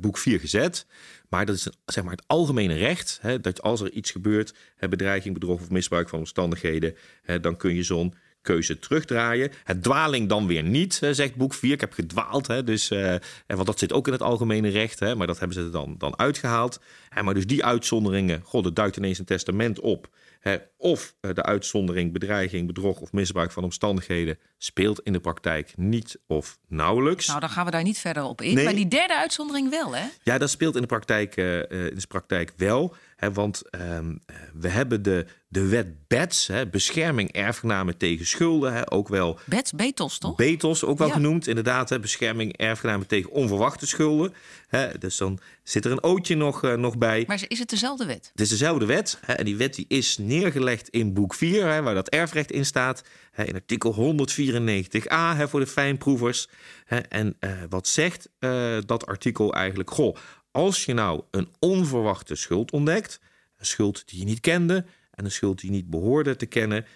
boek 0.00 0.18
4 0.18 0.40
gezet. 0.40 0.86
Maar 1.28 1.46
dat 1.46 1.56
is 1.56 1.68
zeg 1.84 2.04
maar 2.04 2.12
het 2.12 2.24
algemene 2.26 2.74
recht. 2.74 3.18
Hè, 3.20 3.40
dat 3.40 3.62
als 3.62 3.80
er 3.80 3.90
iets 3.90 4.10
gebeurt, 4.10 4.54
hè, 4.76 4.88
bedreiging, 4.88 5.34
bedrog 5.34 5.60
of 5.60 5.70
misbruik 5.70 6.08
van 6.08 6.18
omstandigheden, 6.18 6.96
hè, 7.22 7.40
dan 7.40 7.56
kun 7.56 7.74
je 7.74 7.82
zo'n 7.82 8.14
keuze 8.44 8.78
terugdraaien. 8.78 9.50
Het 9.64 9.82
dwaling 9.82 10.28
dan 10.28 10.46
weer 10.46 10.62
niet, 10.62 11.00
zegt 11.10 11.36
boek 11.36 11.54
4. 11.54 11.72
Ik 11.72 11.80
heb 11.80 11.92
gedwaald, 11.92 12.46
hè, 12.46 12.64
dus, 12.64 12.90
uh, 12.90 13.14
want 13.46 13.66
dat 13.66 13.78
zit 13.78 13.92
ook 13.92 14.06
in 14.06 14.12
het 14.12 14.22
algemene 14.22 14.68
recht. 14.68 15.00
Hè, 15.00 15.14
maar 15.14 15.26
dat 15.26 15.38
hebben 15.38 15.56
ze 15.56 15.70
dan, 15.70 15.94
dan 15.98 16.18
uitgehaald. 16.18 16.80
En 17.08 17.24
maar 17.24 17.34
dus 17.34 17.46
die 17.46 17.64
uitzonderingen, 17.64 18.40
god, 18.44 18.64
er 18.64 18.74
duikt 18.74 18.96
ineens 18.96 19.18
een 19.18 19.24
testament 19.24 19.80
op. 19.80 20.08
Hè, 20.40 20.56
of 20.84 21.14
de 21.20 21.42
uitzondering 21.42 22.12
bedreiging, 22.12 22.66
bedrog 22.66 23.00
of 23.00 23.12
misbruik 23.12 23.50
van 23.52 23.64
omstandigheden 23.64 24.38
speelt 24.58 25.00
in 25.00 25.12
de 25.12 25.20
praktijk 25.20 25.72
niet 25.76 26.18
of 26.26 26.58
nauwelijks. 26.68 27.26
Nou, 27.26 27.40
dan 27.40 27.48
gaan 27.48 27.64
we 27.64 27.70
daar 27.70 27.82
niet 27.82 27.98
verder 27.98 28.22
op 28.22 28.40
in. 28.40 28.54
Nee. 28.54 28.64
Maar 28.64 28.74
die 28.74 28.88
derde 28.88 29.16
uitzondering 29.16 29.70
wel, 29.70 29.94
hè? 29.96 30.04
Ja, 30.22 30.38
dat 30.38 30.50
speelt 30.50 30.74
in 30.74 30.80
de 30.80 30.86
praktijk, 30.86 31.36
uh, 31.36 31.58
in 31.58 31.66
de 31.68 32.04
praktijk 32.08 32.52
wel. 32.56 32.94
Hè, 33.16 33.32
want 33.32 33.62
um, 33.70 34.20
we 34.54 34.68
hebben 34.68 35.02
de, 35.02 35.26
de 35.48 35.68
wet 35.68 36.08
BETS, 36.08 36.46
hè, 36.46 36.66
bescherming 36.66 37.32
erfgenamen 37.32 37.96
tegen 37.96 38.26
schulden. 38.26 38.72
Hè, 38.72 38.92
ook 38.92 39.08
wel 39.08 39.38
BETS, 39.44 39.72
BETOS, 39.72 40.18
toch? 40.18 40.36
BETOS, 40.36 40.84
ook 40.84 40.98
wel 40.98 41.06
Ja. 41.06 41.12
genoemd, 41.12 41.46
inderdaad. 41.46 41.88
Hè, 41.88 42.00
bescherming 42.00 42.56
erfgenamen 42.56 43.06
tegen 43.06 43.30
onverwachte 43.30 43.86
schulden. 43.86 44.34
Hè, 44.68 44.98
dus 44.98 45.16
dan 45.16 45.38
zit 45.62 45.84
er 45.84 45.90
een 45.90 46.02
ootje 46.02 46.34
nog, 46.34 46.64
uh, 46.64 46.74
nog 46.74 46.98
bij. 46.98 47.24
Maar 47.26 47.44
is 47.48 47.58
het 47.58 47.70
dezelfde 47.70 48.06
wet? 48.06 48.28
Het 48.30 48.40
is 48.40 48.48
dezelfde 48.48 48.86
wet. 48.86 49.18
Hè, 49.26 49.32
en 49.32 49.44
die 49.44 49.56
wet 49.56 49.74
die 49.74 49.84
is 49.88 50.18
neergelegd 50.18 50.73
in 50.82 51.14
boek 51.14 51.34
4, 51.34 51.66
hè, 51.66 51.82
waar 51.82 51.94
dat 51.94 52.08
erfrecht 52.08 52.50
in 52.50 52.66
staat. 52.66 53.04
Hè, 53.30 53.44
in 53.44 53.54
artikel 53.54 53.94
194a 53.94 55.36
hè, 55.36 55.48
voor 55.48 55.60
de 55.60 55.66
fijnproevers. 55.66 56.48
Hè, 56.84 56.98
en 56.98 57.36
uh, 57.40 57.50
wat 57.68 57.86
zegt 57.86 58.28
uh, 58.40 58.76
dat 58.86 59.06
artikel 59.06 59.54
eigenlijk? 59.54 59.90
Goh, 59.90 60.16
als 60.50 60.84
je 60.84 60.94
nou 60.94 61.22
een 61.30 61.48
onverwachte 61.58 62.34
schuld 62.34 62.70
ontdekt, 62.70 63.20
een 63.58 63.66
schuld 63.66 64.08
die 64.08 64.18
je 64.18 64.24
niet 64.24 64.40
kende 64.40 64.84
en 65.10 65.24
een 65.24 65.30
schuld 65.30 65.60
die 65.60 65.70
je 65.70 65.76
niet 65.76 65.90
behoorde 65.90 66.36
te 66.36 66.46
kennen, 66.46 66.86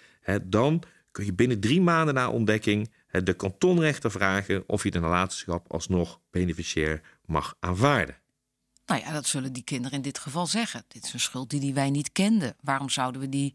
dan 0.43 0.83
kun 1.11 1.25
je 1.25 1.33
binnen 1.33 1.59
drie 1.59 1.81
maanden 1.81 2.13
na 2.13 2.29
ontdekking 2.29 2.91
de 3.11 3.33
kantonrechter 3.33 4.11
vragen 4.11 4.63
of 4.67 4.83
je 4.83 4.91
de 4.91 4.99
nalatenschap 4.99 5.71
alsnog 5.71 6.19
beneficiair 6.31 7.01
mag 7.25 7.55
aanvaarden. 7.59 8.15
Nou 8.89 9.01
ja, 9.01 9.11
dat 9.11 9.25
zullen 9.25 9.53
die 9.53 9.63
kinderen 9.63 9.97
in 9.97 10.03
dit 10.03 10.17
geval 10.17 10.47
zeggen. 10.47 10.83
Dit 10.87 11.03
is 11.03 11.13
een 11.13 11.19
schuld 11.19 11.49
die, 11.49 11.59
die 11.59 11.73
wij 11.73 11.89
niet 11.89 12.11
kenden. 12.11 12.55
Waarom 12.61 12.89
zouden 12.89 13.21
we 13.21 13.29
die 13.29 13.53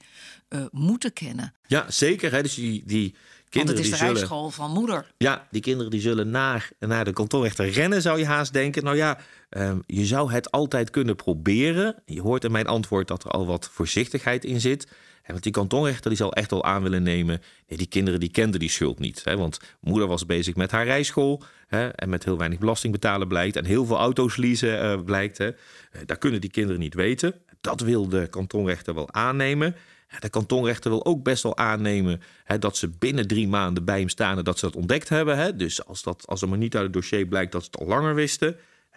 uh, 0.49 0.65
moeten 0.71 1.13
kennen? 1.13 1.55
Ja, 1.67 1.91
zeker. 1.91 2.33
Hè? 2.33 2.43
Dus 2.43 2.55
die, 2.55 2.83
die 2.87 3.11
Want 3.11 3.51
kinderen 3.51 3.77
het 3.77 3.85
is 3.85 3.91
de 3.91 3.97
zullen... 3.97 4.15
rijschool 4.15 4.51
van 4.51 4.71
moeder. 4.71 5.13
Ja, 5.19 5.47
die 5.51 5.61
kinderen 5.61 5.91
die 5.91 6.01
zullen 6.01 6.31
naar, 6.31 6.71
naar 6.79 7.05
de 7.05 7.13
kantonrechter 7.13 7.69
rennen, 7.69 8.03
zou 8.03 8.19
je 8.19 8.27
haast 8.27 8.53
denken. 8.53 8.85
Nou 8.85 8.97
ja, 8.97 9.19
um, 9.51 9.83
je 9.87 10.07
zou 10.07 10.33
het 10.33 10.51
altijd 10.51 10.91
kunnen 10.91 11.17
proberen. 11.17 12.03
Je 12.07 12.21
hoort 12.21 12.45
in 12.45 12.53
mijn 12.53 12.67
antwoord 12.67 13.09
dat 13.09 13.25
er 13.25 13.31
al 13.31 13.47
wat 13.47 13.69
voorzichtigheid 13.73 14.45
in 14.45 14.61
zit. 14.61 14.87
Want 15.27 15.43
die 15.43 15.53
kantonrechter 15.53 16.11
die 16.11 16.19
zal 16.19 16.33
echt 16.33 16.51
wel 16.51 16.65
aan 16.65 16.83
willen 16.83 17.03
nemen. 17.03 17.43
Nee, 17.69 17.79
die 17.79 17.87
kinderen 17.87 18.21
die 18.21 18.31
kenden 18.31 18.61
die 18.61 18.69
schuld 18.69 18.99
niet. 18.99 19.25
Hè? 19.25 19.37
Want 19.37 19.61
moeder 19.81 20.09
was 20.09 20.27
bezig 20.27 20.55
met 20.55 20.71
haar 20.71 20.85
rijschool. 20.85 21.43
Hè? 21.67 21.89
En 21.89 22.09
met 22.09 22.25
heel 22.25 22.39
weinig 22.39 22.59
belasting 22.59 22.93
betalen 22.93 23.29
blijkt. 23.29 23.57
En 23.57 23.65
heel 23.65 23.87
veel 23.87 23.97
auto's 23.97 24.37
leasen 24.37 24.85
uh, 24.85 25.05
blijkt. 25.05 25.39
Hè? 25.39 25.47
Uh, 25.47 26.01
daar 26.07 26.19
kunnen 26.19 26.41
die 26.41 26.51
kinderen 26.51 26.81
niet 26.81 26.95
weten. 26.95 27.35
Dat 27.61 27.81
wil 27.81 28.09
de 28.09 28.27
kantonrechter 28.27 28.95
wel 28.95 29.13
aannemen. 29.13 29.77
De 30.19 30.29
kantonrechter 30.29 30.91
wil 30.91 31.05
ook 31.05 31.23
best 31.23 31.43
wel 31.43 31.57
aannemen 31.57 32.23
hè, 32.45 32.59
dat 32.59 32.77
ze 32.77 32.89
binnen 32.89 33.27
drie 33.27 33.49
maanden 33.49 33.85
bij 33.85 33.99
hem 33.99 34.09
staan 34.09 34.39
en 34.39 34.45
dat 34.45 34.59
ze 34.59 34.65
dat 34.65 34.77
ontdekt 34.77 35.09
hebben. 35.09 35.37
Hè. 35.37 35.57
Dus 35.57 35.87
als, 35.87 36.03
dat, 36.03 36.27
als 36.27 36.43
er 36.43 36.49
maar 36.49 36.59
niet 36.59 36.75
uit 36.75 36.85
het 36.85 36.93
dossier 36.93 37.27
blijkt 37.27 37.53
dat 37.53 37.63
ze 37.63 37.69
het 37.71 37.81
al 37.81 37.87
langer 37.87 38.15
wisten, 38.15 38.57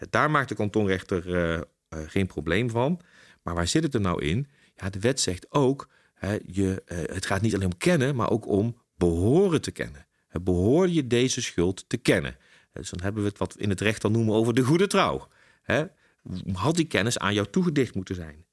daar 0.10 0.32
maakt 0.32 0.50
de 0.50 0.56
kantonrechter 0.56 1.28
uh, 1.28 1.60
geen 2.08 2.28
probleem 2.28 2.70
van. 2.70 3.00
Maar 3.44 3.56
waar 3.56 3.68
zit 3.68 3.84
het 3.84 3.94
er 3.94 4.02
nou 4.02 4.22
in? 4.22 4.48
Ja, 4.76 4.90
de 4.90 5.00
wet 5.00 5.20
zegt 5.20 5.46
ook, 5.50 5.88
je, 6.46 6.84
uh, 6.86 6.98
het 6.98 7.26
gaat 7.26 7.42
niet 7.42 7.54
alleen 7.54 7.72
om 7.72 7.78
kennen, 7.78 8.16
maar 8.16 8.30
ook 8.30 8.48
om 8.48 8.82
behoren 8.96 9.62
te 9.62 9.72
kennen. 9.72 10.08
Behoor 10.42 10.90
je 10.90 11.08
deze 11.08 11.42
schuld 11.42 11.86
te 11.88 11.98
kennen? 11.98 12.38
Dus 12.74 12.90
dan 12.90 13.02
hebben 13.02 13.24
we 13.24 13.30
het 13.30 13.38
wat 13.38 13.54
we 13.54 13.62
in 13.62 13.70
het 13.70 13.82
recht 13.82 14.02
dan 14.02 14.12
noemen 14.12 14.36
over 14.36 14.54
de 14.54 14.64
goede 14.64 14.88
trouw. 14.88 15.28
Hè. 15.62 15.86
Had 16.54 16.76
die 16.76 16.86
kennis 16.86 17.18
aan 17.18 17.34
jou 17.34 17.48
toegedicht 17.50 17.96
moeten 17.96 18.16
zijn? 18.16 18.46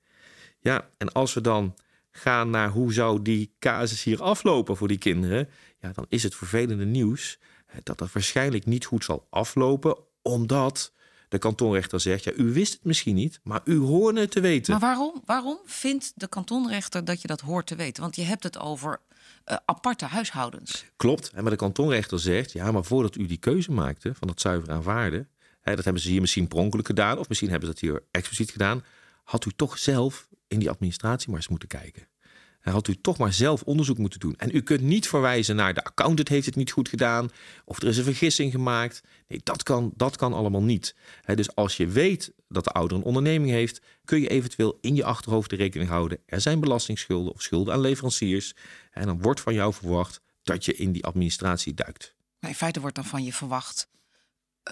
Ja, 0.58 0.90
en 0.96 1.12
als 1.12 1.34
we 1.34 1.40
dan 1.40 1.74
gaan 2.10 2.50
naar 2.50 2.70
hoe 2.70 2.92
zou 2.92 3.22
die 3.22 3.54
casus 3.58 4.02
hier 4.02 4.22
aflopen 4.22 4.76
voor 4.76 4.88
die 4.88 4.98
kinderen, 4.98 5.48
ja, 5.80 5.92
dan 5.92 6.06
is 6.08 6.22
het 6.22 6.34
vervelende 6.34 6.84
nieuws 6.84 7.38
dat 7.82 7.98
dat 7.98 8.12
waarschijnlijk 8.12 8.66
niet 8.66 8.84
goed 8.84 9.04
zal 9.04 9.26
aflopen, 9.30 9.96
omdat 10.22 10.92
de 11.34 11.40
kantonrechter 11.40 12.00
zegt, 12.00 12.24
ja, 12.24 12.32
u 12.36 12.52
wist 12.52 12.72
het 12.72 12.84
misschien 12.84 13.14
niet, 13.14 13.40
maar 13.42 13.60
u 13.64 13.78
hoorde 13.78 14.20
het 14.20 14.30
te 14.30 14.40
weten. 14.40 14.72
Maar 14.72 14.80
waarom, 14.80 15.22
waarom 15.24 15.58
vindt 15.64 16.12
de 16.14 16.28
kantonrechter 16.28 17.04
dat 17.04 17.22
je 17.22 17.28
dat 17.28 17.40
hoort 17.40 17.66
te 17.66 17.76
weten? 17.76 18.02
Want 18.02 18.16
je 18.16 18.22
hebt 18.22 18.42
het 18.42 18.58
over 18.58 19.00
uh, 19.46 19.56
aparte 19.64 20.04
huishoudens. 20.04 20.84
Klopt, 20.96 21.32
maar 21.32 21.50
de 21.50 21.56
kantonrechter 21.56 22.20
zegt, 22.20 22.52
ja, 22.52 22.72
maar 22.72 22.84
voordat 22.84 23.16
u 23.16 23.26
die 23.26 23.36
keuze 23.36 23.72
maakte 23.72 24.14
van 24.14 24.28
het 24.28 24.40
zuiver 24.40 24.72
aanvaarden, 24.72 25.28
hè, 25.60 25.74
dat 25.74 25.84
hebben 25.84 26.02
ze 26.02 26.08
hier 26.08 26.20
misschien 26.20 26.48
per 26.48 26.58
ongeluk 26.58 26.86
gedaan, 26.86 27.18
of 27.18 27.28
misschien 27.28 27.50
hebben 27.50 27.68
ze 27.68 27.74
dat 27.74 27.82
hier 27.82 28.02
expliciet 28.10 28.50
gedaan, 28.50 28.84
had 29.24 29.44
u 29.44 29.50
toch 29.56 29.78
zelf 29.78 30.28
in 30.48 30.58
die 30.58 30.70
administratie 30.70 31.28
maar 31.28 31.38
eens 31.38 31.48
moeten 31.48 31.68
kijken. 31.68 32.06
Had 32.72 32.88
u 32.88 32.94
toch 33.00 33.18
maar 33.18 33.32
zelf 33.32 33.62
onderzoek 33.62 33.98
moeten 33.98 34.20
doen. 34.20 34.34
En 34.36 34.50
u 34.52 34.60
kunt 34.60 34.80
niet 34.80 35.08
verwijzen 35.08 35.56
naar 35.56 35.74
de 35.74 35.84
accountant 35.84 36.28
heeft 36.28 36.46
het 36.46 36.56
niet 36.56 36.70
goed 36.70 36.88
gedaan. 36.88 37.30
Of 37.64 37.82
er 37.82 37.88
is 37.88 37.96
een 37.96 38.04
vergissing 38.04 38.52
gemaakt. 38.52 39.02
Nee, 39.28 39.40
dat 39.42 39.62
kan, 39.62 39.92
dat 39.96 40.16
kan 40.16 40.32
allemaal 40.32 40.62
niet. 40.62 40.96
He, 41.22 41.34
dus 41.34 41.54
als 41.54 41.76
je 41.76 41.86
weet 41.86 42.32
dat 42.48 42.64
de 42.64 42.70
ouder 42.70 42.96
een 42.96 43.04
onderneming 43.04 43.50
heeft... 43.50 43.80
kun 44.04 44.20
je 44.20 44.28
eventueel 44.28 44.78
in 44.80 44.94
je 44.94 45.04
achterhoofd 45.04 45.50
de 45.50 45.56
rekening 45.56 45.90
houden. 45.90 46.18
Er 46.26 46.40
zijn 46.40 46.60
belastingsschulden 46.60 47.32
of 47.32 47.42
schulden 47.42 47.74
aan 47.74 47.80
leveranciers. 47.80 48.54
En 48.90 49.06
dan 49.06 49.22
wordt 49.22 49.40
van 49.40 49.54
jou 49.54 49.74
verwacht 49.74 50.20
dat 50.42 50.64
je 50.64 50.74
in 50.74 50.92
die 50.92 51.04
administratie 51.04 51.74
duikt. 51.74 52.14
Maar 52.38 52.50
in 52.50 52.56
feite 52.56 52.80
wordt 52.80 52.96
dan 52.96 53.04
van 53.04 53.24
je 53.24 53.32
verwacht... 53.32 53.88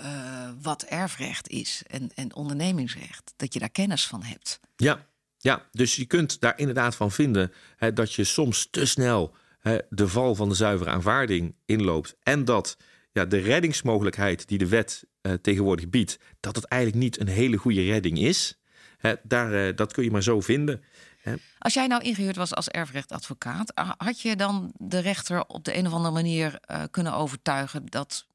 Uh, 0.01 0.51
wat 0.63 0.83
erfrecht 0.83 1.49
is 1.49 1.83
en, 1.87 2.11
en 2.15 2.35
ondernemingsrecht. 2.35 3.33
Dat 3.37 3.53
je 3.53 3.59
daar 3.59 3.71
kennis 3.71 4.07
van 4.07 4.23
hebt. 4.23 4.61
Ja, 4.77 5.07
Ja, 5.43 5.69
dus 5.71 5.97
je 5.97 6.05
kunt 6.05 6.41
daar 6.41 6.59
inderdaad 6.59 6.95
van 6.95 7.11
vinden 7.11 7.53
hè, 7.77 7.93
dat 7.93 8.13
je 8.13 8.25
soms 8.25 8.69
te 8.71 8.87
snel 8.87 9.35
hè, 9.59 9.79
de 9.89 10.09
val 10.09 10.35
van 10.35 10.49
de 10.49 10.55
zuivere 10.55 10.91
aanvaarding 10.91 11.55
inloopt. 11.65 12.17
En 12.23 12.45
dat 12.45 12.77
ja, 13.13 13.25
de 13.25 13.39
reddingsmogelijkheid 13.39 14.49
die 14.49 14.59
de 14.59 14.69
wet 14.69 15.05
uh, 15.23 15.33
tegenwoordig 15.33 15.89
biedt, 15.89 16.19
dat 16.41 16.57
het 16.57 16.65
eigenlijk 16.65 17.03
niet 17.03 17.21
een 17.21 17.29
hele 17.29 17.57
goede 17.57 17.83
redding 17.83 18.19
is. 18.19 18.59
Hè, 18.99 19.15
daar, 19.23 19.53
uh, 19.53 19.77
dat 19.77 19.93
kun 19.93 20.05
je 20.05 20.11
maar 20.11 20.23
zo 20.23 20.41
vinden. 20.41 20.83
Als 21.59 21.75
jij 21.75 21.87
nou 21.87 22.03
ingehuurd 22.03 22.37
was 22.37 22.55
als 22.55 22.69
erfrechtadvocaat, 22.69 23.73
had 23.97 24.21
je 24.21 24.37
dan 24.37 24.73
de 24.77 24.99
rechter 24.99 25.47
op 25.47 25.65
de 25.65 25.77
een 25.77 25.87
of 25.87 25.93
andere 25.93 26.15
manier 26.15 26.61
uh, 26.71 26.83
kunnen 26.91 27.15
overtuigen 27.15 27.87
dat 27.87 28.27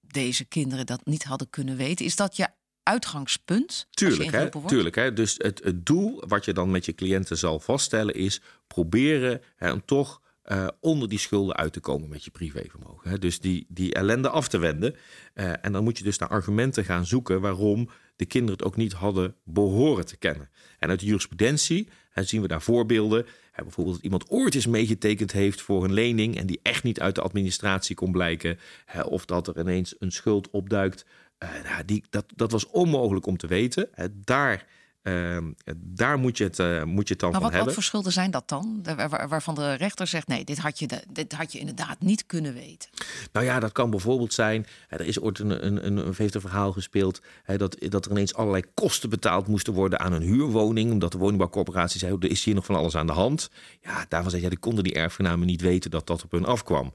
deze 0.00 0.44
kinderen 0.44 0.86
dat 0.86 1.06
niet 1.06 1.24
hadden 1.24 1.50
kunnen 1.50 1.76
weten? 1.76 2.04
Is 2.04 2.16
dat 2.16 2.36
je 2.36 2.48
uitgangspunt? 2.90 3.86
Tuurlijk, 3.90 4.30
hè, 4.30 4.66
tuurlijk 4.66 4.94
hè. 4.94 5.12
Dus 5.12 5.34
het, 5.38 5.60
het 5.64 5.86
doel 5.86 6.22
wat 6.26 6.44
je 6.44 6.52
dan 6.52 6.70
met 6.70 6.84
je 6.84 6.94
cliënten 6.94 7.38
zal 7.38 7.60
vaststellen 7.60 8.14
is 8.14 8.40
proberen 8.66 9.40
hè, 9.56 9.72
om 9.72 9.84
toch 9.84 10.20
uh, 10.46 10.68
onder 10.80 11.08
die 11.08 11.18
schulden 11.18 11.56
uit 11.56 11.72
te 11.72 11.80
komen 11.80 12.08
met 12.08 12.24
je 12.24 12.30
privévermogen. 12.30 13.10
Hè. 13.10 13.18
Dus 13.18 13.40
die, 13.40 13.66
die 13.68 13.94
ellende 13.94 14.28
af 14.28 14.48
te 14.48 14.58
wenden. 14.58 14.94
Uh, 15.34 15.52
en 15.64 15.72
dan 15.72 15.84
moet 15.84 15.98
je 15.98 16.04
dus 16.04 16.18
naar 16.18 16.28
argumenten 16.28 16.84
gaan 16.84 17.06
zoeken 17.06 17.40
waarom 17.40 17.90
de 18.16 18.26
kinderen 18.26 18.56
het 18.56 18.66
ook 18.66 18.76
niet 18.76 18.92
hadden 18.92 19.34
behoren 19.44 20.06
te 20.06 20.16
kennen. 20.16 20.50
En 20.78 20.88
uit 20.88 21.00
de 21.00 21.06
jurisprudentie 21.06 21.88
hè, 22.10 22.22
zien 22.22 22.42
we 22.42 22.48
daar 22.48 22.62
voorbeelden. 22.62 23.26
Hè, 23.52 23.62
bijvoorbeeld 23.62 23.96
dat 23.96 24.04
iemand 24.04 24.28
ooit 24.28 24.54
eens 24.54 24.66
meegetekend 24.66 25.32
heeft 25.32 25.60
voor 25.60 25.84
een 25.84 25.92
lening 25.92 26.36
en 26.36 26.46
die 26.46 26.60
echt 26.62 26.82
niet 26.82 27.00
uit 27.00 27.14
de 27.14 27.22
administratie 27.22 27.96
kon 27.96 28.12
blijken. 28.12 28.58
Hè, 28.84 29.02
of 29.02 29.24
dat 29.24 29.48
er 29.48 29.58
ineens 29.58 29.94
een 29.98 30.12
schuld 30.12 30.50
opduikt 30.50 31.04
uh, 31.42 31.70
nou, 31.70 31.84
die, 31.84 32.04
dat, 32.10 32.24
dat 32.36 32.52
was 32.52 32.66
onmogelijk 32.66 33.26
om 33.26 33.36
te 33.36 33.46
weten. 33.46 33.88
Uh, 33.94 34.04
daar, 34.14 34.66
uh, 35.02 35.38
daar 35.76 36.18
moet, 36.18 36.38
je 36.38 36.44
het, 36.44 36.58
uh, 36.58 36.82
moet 36.82 37.06
je 37.06 37.12
het 37.12 37.20
dan 37.20 37.30
maar 37.30 37.40
van 37.40 37.48
wat, 37.48 37.50
hebben. 37.50 37.64
Wat 37.64 37.74
voor 37.74 37.82
schulden 37.82 38.12
zijn 38.12 38.30
dat 38.30 38.48
dan? 38.48 38.84
Waar, 38.96 39.28
waarvan 39.28 39.54
de 39.54 39.74
rechter 39.74 40.06
zegt: 40.06 40.26
nee, 40.26 40.44
dit 40.44 40.58
had, 40.58 40.78
je 40.78 40.86
de, 40.86 41.02
dit 41.08 41.32
had 41.32 41.52
je 41.52 41.58
inderdaad 41.58 42.00
niet 42.00 42.26
kunnen 42.26 42.54
weten. 42.54 42.90
Nou 43.32 43.46
ja, 43.46 43.60
dat 43.60 43.72
kan 43.72 43.90
bijvoorbeeld 43.90 44.32
zijn. 44.32 44.66
er 44.88 45.00
is 45.00 45.20
ooit 45.20 45.38
een, 45.38 45.66
een, 45.66 45.86
een, 45.86 46.06
een, 46.06 46.40
verhaal 46.40 46.72
gespeeld. 46.72 47.20
dat, 47.56 47.76
dat 47.78 48.04
er 48.04 48.10
ineens 48.10 48.34
allerlei 48.34 48.64
kosten 48.74 49.10
betaald 49.10 49.46
moesten 49.46 49.72
worden 49.72 50.00
aan 50.00 50.12
een 50.12 50.22
huurwoning. 50.22 50.90
Omdat 50.92 51.12
de 51.12 51.18
woningbouwcorporatie 51.18 51.98
zei: 51.98 52.16
er 52.20 52.30
is 52.30 52.44
hier 52.44 52.54
nog 52.54 52.64
van 52.64 52.74
alles 52.74 52.96
aan 52.96 53.06
de 53.06 53.12
hand. 53.12 53.50
Ja, 53.82 54.04
daarvan 54.08 54.30
zei 54.30 54.42
ja, 54.42 54.48
die 54.48 54.58
konden 54.58 54.84
die 54.84 54.94
erfgenamen 54.94 55.46
niet 55.46 55.60
weten 55.60 55.90
dat 55.90 56.06
dat 56.06 56.24
op 56.24 56.30
hun 56.30 56.44
afkwam. 56.44 56.92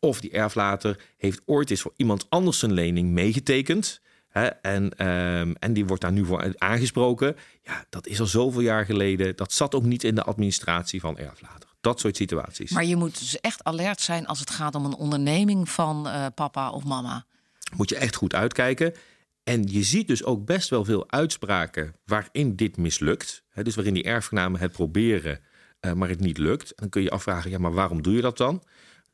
Of 0.00 0.20
die 0.20 0.30
erflater 0.30 1.00
heeft 1.16 1.40
ooit 1.44 1.70
eens 1.70 1.80
voor 1.80 1.92
iemand 1.96 2.26
anders 2.28 2.62
een 2.62 2.72
lening 2.72 3.10
meegetekend. 3.10 4.00
en, 4.62 5.06
um, 5.08 5.54
en 5.56 5.72
die 5.72 5.84
wordt 5.84 6.02
daar 6.02 6.12
nu 6.12 6.24
voor 6.24 6.54
aangesproken. 6.58 7.36
Ja, 7.62 7.84
dat 7.90 8.06
is 8.06 8.20
al 8.20 8.26
zoveel 8.26 8.60
jaar 8.60 8.84
geleden. 8.84 9.36
Dat 9.36 9.52
zat 9.52 9.74
ook 9.74 9.84
niet 9.84 10.04
in 10.04 10.14
de 10.14 10.22
administratie 10.22 11.00
van 11.00 11.18
erflater. 11.18 11.68
Dat 11.80 12.00
soort 12.00 12.16
situaties. 12.16 12.70
Maar 12.70 12.84
je 12.84 12.96
moet 12.96 13.18
dus 13.18 13.40
echt 13.40 13.64
alert 13.64 14.00
zijn 14.00 14.26
als 14.26 14.40
het 14.40 14.50
gaat 14.50 14.74
om 14.74 14.84
een 14.84 14.94
onderneming 14.94 15.68
van 15.68 16.06
uh, 16.06 16.26
papa 16.34 16.70
of 16.70 16.84
mama. 16.84 17.24
Moet 17.76 17.88
je 17.88 17.96
echt 17.96 18.16
goed 18.16 18.34
uitkijken. 18.34 18.94
En 19.44 19.62
je 19.62 19.82
ziet 19.82 20.06
dus 20.06 20.24
ook 20.24 20.44
best 20.44 20.68
wel 20.68 20.84
veel 20.84 21.10
uitspraken 21.10 21.94
waarin 22.04 22.56
dit 22.56 22.76
mislukt. 22.76 23.42
dus 23.62 23.74
waarin 23.74 23.94
die 23.94 24.02
erfgenamen 24.02 24.60
het 24.60 24.72
proberen, 24.72 25.40
uh, 25.80 25.92
maar 25.92 26.08
het 26.08 26.20
niet 26.20 26.38
lukt. 26.38 26.68
En 26.68 26.74
dan 26.76 26.88
kun 26.88 27.02
je 27.02 27.10
afvragen, 27.10 27.50
ja, 27.50 27.58
maar 27.58 27.72
waarom 27.72 28.02
doe 28.02 28.14
je 28.14 28.20
dat 28.20 28.36
dan? 28.36 28.62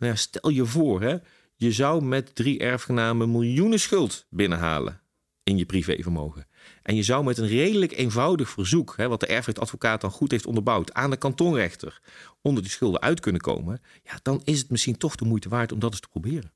Nou 0.01 0.13
ja, 0.13 0.19
stel 0.19 0.51
je 0.51 0.67
voor, 0.67 1.01
hè, 1.01 1.17
je 1.55 1.73
zou 1.73 2.05
met 2.05 2.35
drie 2.35 2.59
erfgenamen 2.59 3.31
miljoenen 3.31 3.81
schuld 3.81 4.27
binnenhalen 4.31 5.01
in 5.43 5.57
je 5.57 5.67
privévermogen. 5.67 6.47
En 6.83 6.97
je 6.97 7.03
zou 7.03 7.25
met 7.25 7.39
een 7.39 7.47
redelijk 7.47 7.93
eenvoudig 7.93 8.51
verzoek, 8.51 8.95
hè, 8.97 9.09
wat 9.09 9.21
de 9.21 9.27
erfrechtadvocaat 9.27 10.01
dan 10.01 10.11
goed 10.11 10.31
heeft 10.31 10.47
onderbouwd, 10.47 10.93
aan 10.93 11.11
de 11.11 11.17
kantonrechter 11.17 12.01
onder 12.43 12.63
die 12.63 12.73
schulden 12.73 13.01
uit 13.01 13.21
kunnen 13.21 13.41
komen. 13.41 13.81
Ja, 14.05 14.19
dan 14.23 14.41
is 14.45 14.59
het 14.59 14.71
misschien 14.71 14.97
toch 14.97 15.15
de 15.15 15.25
moeite 15.25 15.49
waard 15.49 15.73
om 15.73 15.79
dat 15.79 15.91
eens 15.91 16.01
te 16.01 16.09
proberen. 16.09 16.53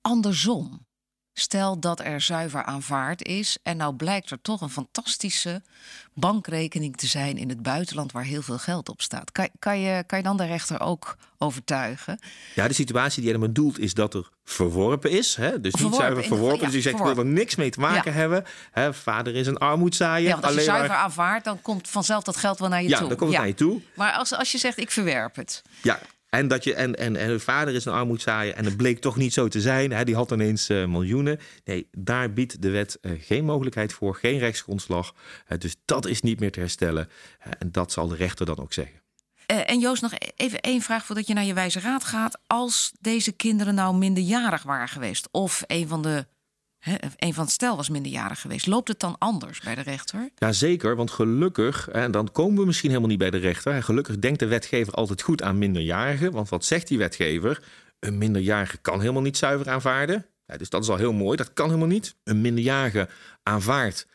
Andersom. 0.00 0.86
Stel 1.40 1.80
dat 1.80 2.00
er 2.00 2.20
zuiver 2.20 2.62
aanvaard 2.62 3.24
is 3.26 3.58
en 3.62 3.76
nou 3.76 3.94
blijkt 3.94 4.30
er 4.30 4.40
toch 4.42 4.60
een 4.60 4.70
fantastische 4.70 5.62
bankrekening 6.14 6.96
te 6.96 7.06
zijn 7.06 7.36
in 7.36 7.48
het 7.48 7.62
buitenland 7.62 8.12
waar 8.12 8.24
heel 8.24 8.42
veel 8.42 8.58
geld 8.58 8.88
op 8.88 9.02
staat. 9.02 9.32
Kan, 9.32 9.48
kan, 9.58 9.80
je, 9.80 10.04
kan 10.06 10.18
je 10.18 10.24
dan 10.24 10.36
de 10.36 10.46
rechter 10.46 10.80
ook 10.80 11.16
overtuigen? 11.38 12.18
Ja, 12.54 12.68
de 12.68 12.74
situatie 12.74 13.22
die 13.22 13.30
hij 13.30 13.40
bedoelt 13.40 13.78
is 13.78 13.94
dat 13.94 14.14
er 14.14 14.28
verworpen 14.44 15.10
is. 15.10 15.34
Hè? 15.34 15.60
Dus 15.60 15.74
niet 15.74 15.94
zuiver 15.94 16.24
verworpen. 16.24 16.58
Ja, 16.58 16.64
dus 16.64 16.74
je 16.74 16.80
zegt, 16.80 16.96
verworpen. 16.96 17.22
ik 17.22 17.28
wil 17.28 17.36
er 17.36 17.40
niks 17.40 17.56
mee 17.56 17.70
te 17.70 17.80
maken 17.80 18.12
ja. 18.12 18.18
hebben. 18.18 18.44
Hè, 18.70 18.94
vader 18.94 19.34
is 19.34 19.46
een 19.46 19.58
armoedzaaier. 19.58 20.28
Ja, 20.28 20.32
want 20.32 20.44
als 20.44 20.54
je 20.54 20.60
zuiver 20.60 20.88
maar... 20.88 20.96
aanvaardt, 20.96 21.44
dan 21.44 21.62
komt 21.62 21.88
vanzelf 21.88 22.24
dat 22.24 22.36
geld 22.36 22.58
wel 22.58 22.68
naar 22.68 22.82
je 22.82 22.88
ja, 22.88 22.98
toe. 22.98 23.02
Ja, 23.02 23.08
dan 23.08 23.18
komt 23.18 23.30
het 23.30 23.38
naar 23.38 23.48
je 23.48 23.54
toe. 23.54 23.80
Maar 23.94 24.12
als, 24.12 24.34
als 24.34 24.52
je 24.52 24.58
zegt, 24.58 24.78
ik 24.78 24.90
verwerp 24.90 25.36
het. 25.36 25.62
Ja, 25.82 26.00
en, 26.30 26.48
dat 26.48 26.64
je, 26.64 26.74
en, 26.74 26.94
en, 26.94 27.16
en 27.16 27.28
hun 27.28 27.40
vader 27.40 27.74
is 27.74 27.84
een 27.84 27.92
armoedzaaier 27.92 28.54
en 28.54 28.64
het 28.64 28.76
bleek 28.76 28.98
toch 28.98 29.16
niet 29.16 29.32
zo 29.32 29.48
te 29.48 29.60
zijn. 29.60 29.92
Hè, 29.92 30.04
die 30.04 30.14
had 30.14 30.30
ineens 30.30 30.70
uh, 30.70 30.86
miljoenen. 30.86 31.38
Nee, 31.64 31.88
daar 31.92 32.32
biedt 32.32 32.62
de 32.62 32.70
wet 32.70 32.98
uh, 33.02 33.12
geen 33.20 33.44
mogelijkheid 33.44 33.92
voor, 33.92 34.14
geen 34.14 34.38
rechtsgrondslag. 34.38 35.14
Uh, 35.48 35.58
dus 35.58 35.76
dat 35.84 36.06
is 36.06 36.20
niet 36.20 36.40
meer 36.40 36.52
te 36.52 36.60
herstellen. 36.60 37.08
en 37.58 37.72
dat 37.72 37.92
zal 37.92 38.08
de 38.08 38.16
rechter 38.16 38.46
dan 38.46 38.58
ook 38.58 38.72
zeggen. 38.72 39.00
en 39.46 39.78
Joost, 39.78 40.02
nog 40.02 40.12
even 40.36 40.60
één 40.60 40.82
vraag 40.82 41.04
voordat 41.04 41.26
je 41.26 41.34
naar 41.34 41.44
je 41.44 41.54
wijze 41.54 41.80
raad 41.80 42.04
gaat. 42.04 42.38
Als 42.46 42.92
deze 43.00 43.32
kinderen 43.32 43.74
nou 43.74 43.96
minderjarig 43.96 44.62
waren 44.62 44.88
geweest... 44.88 45.28
of 45.30 45.62
een 45.66 45.88
van 45.88 46.02
de 46.02 46.26
Een 47.16 47.34
van 47.34 47.44
het 47.44 47.52
stel 47.52 47.76
was 47.76 47.88
minderjarig 47.88 48.40
geweest. 48.40 48.66
Loopt 48.66 48.88
het 48.88 49.00
dan 49.00 49.16
anders 49.18 49.60
bij 49.60 49.74
de 49.74 49.80
rechter? 49.80 50.28
Ja, 50.36 50.52
zeker. 50.52 50.96
Want 50.96 51.10
gelukkig, 51.10 51.88
en 51.88 52.10
dan 52.10 52.32
komen 52.32 52.58
we 52.58 52.66
misschien 52.66 52.88
helemaal 52.88 53.10
niet 53.10 53.18
bij 53.18 53.30
de 53.30 53.36
rechter. 53.38 53.82
Gelukkig 53.82 54.18
denkt 54.18 54.38
de 54.38 54.46
wetgever 54.46 54.92
altijd 54.92 55.22
goed 55.22 55.42
aan 55.42 55.58
minderjarigen. 55.58 56.32
Want 56.32 56.48
wat 56.48 56.64
zegt 56.64 56.88
die 56.88 56.98
wetgever? 56.98 57.62
Een 58.00 58.18
minderjarige 58.18 58.76
kan 58.76 59.00
helemaal 59.00 59.22
niet 59.22 59.36
zuiver 59.36 59.70
aanvaarden. 59.70 60.26
Ja, 60.46 60.56
dus 60.56 60.70
dat 60.70 60.82
is 60.82 60.88
al 60.88 60.96
heel 60.96 61.12
mooi. 61.12 61.36
Dat 61.36 61.52
kan 61.52 61.66
helemaal 61.66 61.88
niet. 61.88 62.14
Een 62.24 62.40
minderjarige 62.40 63.08
aanvaardt, 63.42 64.06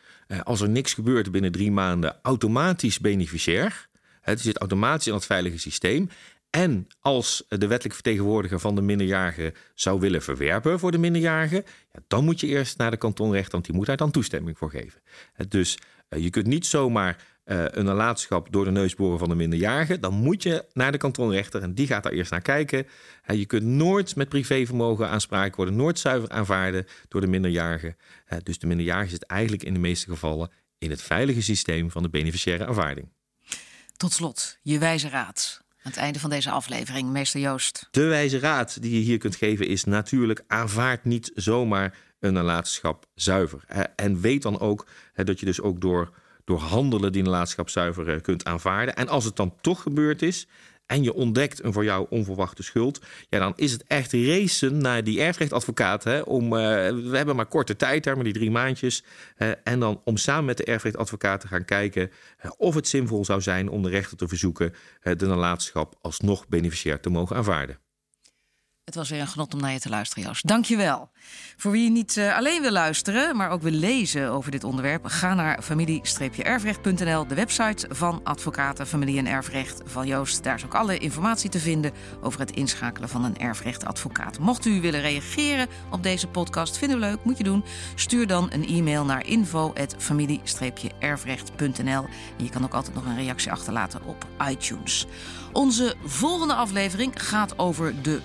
als 0.42 0.60
er 0.60 0.68
niks 0.68 0.94
gebeurt 0.94 1.30
binnen 1.30 1.52
drie 1.52 1.72
maanden, 1.72 2.16
automatisch 2.22 2.98
beneficiair. 2.98 3.88
Het 4.20 4.40
zit 4.40 4.58
automatisch 4.58 5.06
in 5.06 5.14
het 5.14 5.26
veilige 5.26 5.58
systeem. 5.58 6.08
En 6.54 6.86
als 7.00 7.44
de 7.48 7.66
wettelijke 7.66 7.94
vertegenwoordiger 7.94 8.60
van 8.60 8.74
de 8.74 8.80
minderjarige 8.80 9.54
zou 9.74 10.00
willen 10.00 10.22
verwerpen 10.22 10.78
voor 10.78 10.90
de 10.90 10.98
minderjarige, 10.98 11.64
ja, 11.92 12.00
dan 12.06 12.24
moet 12.24 12.40
je 12.40 12.46
eerst 12.46 12.78
naar 12.78 12.90
de 12.90 12.96
kantonrechter, 12.96 13.52
want 13.52 13.64
die 13.64 13.74
moet 13.74 13.86
daar 13.86 13.96
dan 13.96 14.10
toestemming 14.10 14.58
voor 14.58 14.70
geven. 14.70 15.02
Dus 15.48 15.78
uh, 16.10 16.22
je 16.22 16.30
kunt 16.30 16.46
niet 16.46 16.66
zomaar 16.66 17.24
uh, 17.44 17.64
een 17.66 17.84
nalatenschap 17.84 18.52
door 18.52 18.64
de 18.64 18.70
neus 18.70 18.94
boren 18.94 19.18
van 19.18 19.28
de 19.28 19.34
minderjarige. 19.34 19.98
Dan 20.00 20.14
moet 20.14 20.42
je 20.42 20.64
naar 20.72 20.92
de 20.92 20.98
kantonrechter 20.98 21.62
en 21.62 21.74
die 21.74 21.86
gaat 21.86 22.02
daar 22.02 22.12
eerst 22.12 22.30
naar 22.30 22.42
kijken. 22.42 22.86
Je 23.26 23.46
kunt 23.46 23.64
nooit 23.64 24.16
met 24.16 24.28
privévermogen 24.28 25.08
aanspraak 25.08 25.56
worden, 25.56 25.76
nooit 25.76 25.98
zuiver 25.98 26.30
aanvaarden 26.30 26.86
door 27.08 27.20
de 27.20 27.26
minderjarige. 27.26 27.96
dus 28.42 28.58
de 28.58 28.66
minderjarige 28.66 29.10
zit 29.10 29.26
eigenlijk 29.26 29.62
in 29.62 29.72
de 29.72 29.80
meeste 29.80 30.10
gevallen 30.10 30.50
in 30.78 30.90
het 30.90 31.02
veilige 31.02 31.42
systeem 31.42 31.90
van 31.90 32.02
de 32.02 32.08
beneficiaire 32.08 32.66
aanvaarding. 32.66 33.08
Tot 33.96 34.12
slot, 34.12 34.58
je 34.62 34.78
wijze 34.78 35.08
raad. 35.08 35.63
Aan 35.84 35.92
het 35.92 36.00
einde 36.00 36.18
van 36.18 36.30
deze 36.30 36.50
aflevering, 36.50 37.08
meester 37.08 37.40
Joost. 37.40 37.88
De 37.90 38.04
wijze 38.04 38.38
raad 38.38 38.82
die 38.82 38.94
je 38.94 39.00
hier 39.00 39.18
kunt 39.18 39.36
geven 39.36 39.66
is 39.66 39.84
natuurlijk... 39.84 40.44
aanvaard 40.46 41.04
niet 41.04 41.30
zomaar 41.34 41.96
een 42.20 42.32
nalatenschap 42.32 43.06
zuiver. 43.14 43.64
En 43.96 44.20
weet 44.20 44.42
dan 44.42 44.60
ook 44.60 44.86
dat 45.14 45.40
je 45.40 45.46
dus 45.46 45.60
ook 45.60 45.80
door, 45.80 46.10
door 46.44 46.58
handelen 46.58 47.12
die 47.12 47.22
nalatenschap 47.22 47.68
zuiver 47.68 48.20
kunt 48.20 48.44
aanvaarden. 48.44 48.96
En 48.96 49.08
als 49.08 49.24
het 49.24 49.36
dan 49.36 49.54
toch 49.60 49.82
gebeurd 49.82 50.22
is 50.22 50.46
en 50.86 51.02
je 51.02 51.14
ontdekt 51.14 51.64
een 51.64 51.72
voor 51.72 51.84
jou 51.84 52.06
onverwachte 52.10 52.62
schuld, 52.62 53.00
ja, 53.28 53.38
dan 53.38 53.52
is 53.56 53.72
het 53.72 53.84
echt 53.86 54.12
racen 54.12 54.78
naar 54.78 55.04
die 55.04 55.20
erfrechtadvocaat. 55.20 56.04
Hè, 56.04 56.20
om, 56.20 56.44
uh, 56.44 56.50
we 56.50 57.10
hebben 57.12 57.36
maar 57.36 57.46
korte 57.46 57.76
tijd, 57.76 58.04
hè, 58.04 58.14
maar 58.14 58.24
die 58.24 58.32
drie 58.32 58.50
maandjes. 58.50 59.04
Uh, 59.38 59.50
en 59.64 59.80
dan 59.80 60.00
om 60.04 60.16
samen 60.16 60.44
met 60.44 60.56
de 60.56 60.64
erfrechtadvocaat 60.64 61.40
te 61.40 61.48
gaan 61.48 61.64
kijken 61.64 62.10
uh, 62.44 62.50
of 62.56 62.74
het 62.74 62.88
zinvol 62.88 63.24
zou 63.24 63.40
zijn 63.40 63.68
om 63.68 63.82
de 63.82 63.88
rechter 63.88 64.16
te 64.16 64.28
verzoeken 64.28 64.74
de 65.02 65.26
nalatenschap 65.26 65.94
alsnog 66.00 66.48
beneficiair 66.48 67.00
te 67.00 67.10
mogen 67.10 67.36
aanvaarden. 67.36 67.83
Het 68.84 68.94
was 68.94 69.10
weer 69.10 69.20
een 69.20 69.28
genot 69.28 69.54
om 69.54 69.60
naar 69.60 69.72
je 69.72 69.80
te 69.80 69.88
luisteren, 69.88 70.24
Joost. 70.24 70.46
Dank 70.46 70.64
je 70.64 70.76
wel. 70.76 71.10
Voor 71.56 71.72
wie 71.72 71.90
niet 71.90 72.16
uh, 72.16 72.36
alleen 72.36 72.62
wil 72.62 72.70
luisteren, 72.70 73.36
maar 73.36 73.50
ook 73.50 73.62
wil 73.62 73.72
lezen 73.72 74.30
over 74.30 74.50
dit 74.50 74.64
onderwerp... 74.64 75.06
ga 75.06 75.34
naar 75.34 75.62
familie-erfrecht.nl, 75.62 77.26
de 77.26 77.34
website 77.34 77.86
van 77.90 78.20
Advocaten 78.24 78.86
Familie 78.86 79.18
en 79.18 79.26
Erfrecht 79.26 79.80
van 79.84 80.06
Joost. 80.06 80.42
Daar 80.42 80.54
is 80.54 80.64
ook 80.64 80.74
alle 80.74 80.98
informatie 80.98 81.50
te 81.50 81.58
vinden 81.58 81.92
over 82.22 82.40
het 82.40 82.50
inschakelen 82.50 83.08
van 83.08 83.24
een 83.24 83.38
erfrechtadvocaat. 83.38 84.38
Mocht 84.38 84.64
u 84.64 84.80
willen 84.80 85.00
reageren 85.00 85.68
op 85.90 86.02
deze 86.02 86.28
podcast, 86.28 86.78
vinden 86.78 87.00
we 87.00 87.06
leuk, 87.06 87.24
moet 87.24 87.38
je 87.38 87.44
doen. 87.44 87.64
Stuur 87.94 88.26
dan 88.26 88.52
een 88.52 88.66
e-mail 88.66 89.04
naar 89.04 89.26
info.familie-erfrecht.nl. 89.26 92.06
Je 92.36 92.50
kan 92.50 92.64
ook 92.64 92.74
altijd 92.74 92.94
nog 92.94 93.04
een 93.04 93.16
reactie 93.16 93.52
achterlaten 93.52 94.04
op 94.04 94.26
iTunes. 94.48 95.06
Onze 95.52 95.94
volgende 96.04 96.54
aflevering 96.54 97.22
gaat 97.22 97.58
over 97.58 98.02
de 98.02 98.20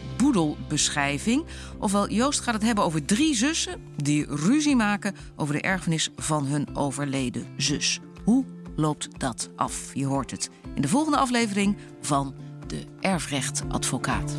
boedelbeschrijving. 0.50 1.46
Ofwel, 1.78 2.10
Joost 2.10 2.40
gaat 2.40 2.54
het 2.54 2.64
hebben 2.64 2.84
over 2.84 3.06
drie 3.06 3.36
zussen 3.36 3.82
die 3.96 4.26
ruzie 4.30 4.76
maken 4.76 5.16
over 5.36 5.54
de 5.54 5.62
erfenis 5.62 6.10
van 6.16 6.46
hun 6.46 6.76
overleden 6.76 7.46
zus. 7.58 8.00
Hoe 8.24 8.46
loopt 8.76 9.20
dat 9.20 9.50
af? 9.56 9.92
Je 9.94 10.06
hoort 10.06 10.32
het 10.32 10.50
in 10.76 10.82
de 10.82 10.88
volgende 10.88 11.18
aflevering 11.18 11.78
van 12.02 12.36
De 12.68 12.84
Erfrechtadvocaat. 13.00 14.38